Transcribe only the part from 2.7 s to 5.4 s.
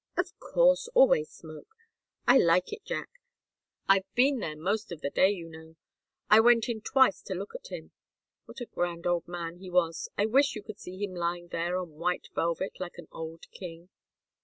it. Jack I've been there most of the day,